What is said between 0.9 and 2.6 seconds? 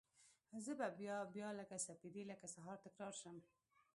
بیا، بیا لکه سپیدې لکه